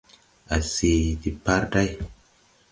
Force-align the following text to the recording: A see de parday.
A 0.55 0.57
see 0.73 1.03
de 1.21 1.31
parday. 1.45 1.89